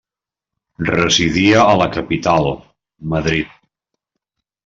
[0.91, 2.49] Residia a la capital,
[3.13, 3.53] Madrid.